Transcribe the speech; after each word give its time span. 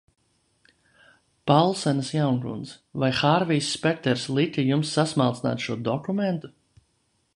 Paulsenas 1.49 2.09
jaunkundz, 2.15 2.71
vai 3.03 3.11
Hārvijs 3.19 3.69
Spekters 3.77 4.25
lika 4.39 4.67
jums 4.71 4.95
sasmalcināt 4.99 5.67
šo 5.67 5.81
dokumentu? 5.91 6.51